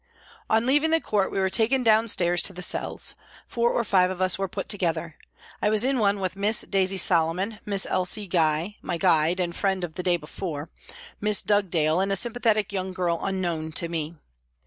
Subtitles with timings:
[0.49, 3.13] On leaving the court we were taken downstairs to the cells.
[3.47, 5.15] Four or five of us were put together.
[5.61, 9.83] I was in one with Miss Daisy Solomon, Miss Elsa Gye, my guide and friend
[9.83, 10.71] of the day before,
[11.19, 14.15] Miss Dugdale and a sympathetic young girl unknown to me.